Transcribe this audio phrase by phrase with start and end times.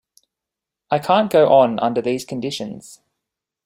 [0.89, 3.03] I can't go on under these conditions.